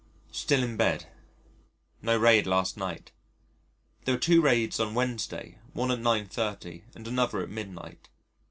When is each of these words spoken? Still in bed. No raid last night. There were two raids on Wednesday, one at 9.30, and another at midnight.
Still 0.31 0.63
in 0.63 0.77
bed. 0.77 1.05
No 2.01 2.17
raid 2.17 2.47
last 2.47 2.75
night. 2.75 3.11
There 4.05 4.15
were 4.15 4.19
two 4.19 4.41
raids 4.41 4.79
on 4.79 4.95
Wednesday, 4.95 5.59
one 5.73 5.91
at 5.91 5.99
9.30, 5.99 6.95
and 6.95 7.07
another 7.07 7.39
at 7.43 7.49
midnight. 7.49 8.09